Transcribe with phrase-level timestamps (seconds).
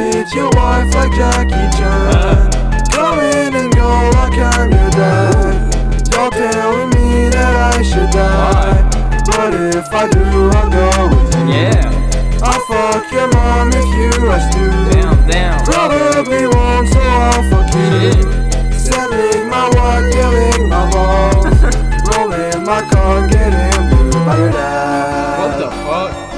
[0.00, 2.50] Hit your wife like Jackie Chan.
[2.90, 5.74] Come in and go like I'm your dad.
[6.10, 8.80] Y'all telling me that I should die.
[9.26, 10.24] But if I do,
[10.56, 11.52] I'll go with you.
[11.52, 14.64] Yeah, I'll fuck your mom if you ask to.
[14.96, 15.64] down, down.
[15.66, 18.12] Probably won't, so I'll fuck you.
[18.12, 18.72] Shit.
[18.72, 21.44] Selling my walk, killing my balls.
[22.08, 25.38] Rolling my car, getting blue by your dad.
[25.40, 26.30] What the fuck?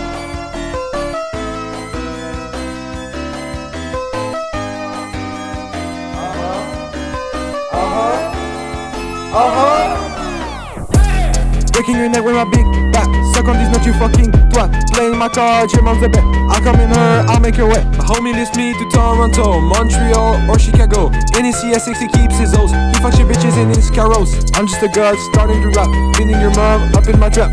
[11.83, 13.11] Breaking your neck with my big back.
[13.35, 14.71] Suck on these nuts, you fucking twat.
[14.93, 16.23] Playing my cards, your mom's the bet.
[16.47, 17.85] I'll come in her, I'll make her wet.
[17.99, 21.09] My homie lifts me to Toronto, Montreal, or Chicago.
[21.37, 22.71] In his CS6, he keeps his O's.
[22.71, 24.31] He fucks your bitches in his carrots.
[24.55, 25.91] I'm just a god starting to rap.
[26.15, 27.51] Cleaning your mom up in my trap.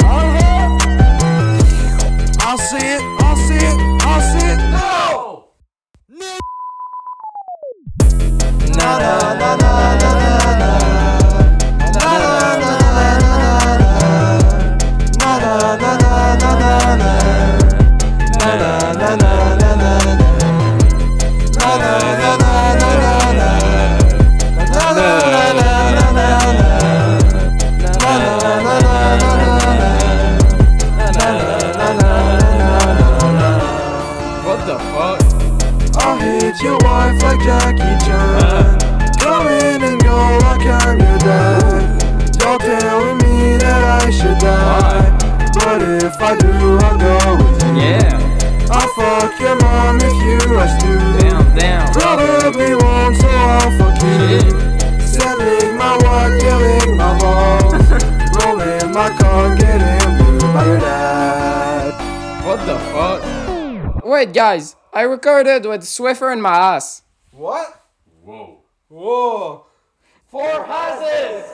[0.00, 0.78] Uh-huh.
[2.40, 3.76] I'll see it, I'll see it,
[4.08, 4.58] I'll see it.
[4.72, 5.52] No!
[8.74, 9.27] Na na
[21.68, 21.80] What
[34.64, 35.20] the fuck?
[36.02, 38.78] I'll hit your wife like Jackie Chan.
[39.18, 42.02] Come in and go like I'm your dad.
[42.40, 45.10] Y'all telling me that I should die.
[45.52, 47.76] But if I do, I'll go with you.
[47.82, 48.18] Yeah,
[48.70, 51.27] I'll fuck your mom if you ask to.
[58.98, 62.44] My car, getting blue by your dad.
[62.44, 64.04] What the fuck?
[64.04, 67.02] Wait, guys, I recorded with Swiffer in my ass.
[67.30, 67.80] What?
[68.24, 68.58] Whoa.
[68.88, 69.66] Whoa.
[70.26, 71.48] Four passes!